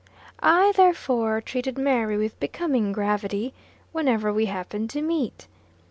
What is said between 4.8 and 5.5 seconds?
to meet.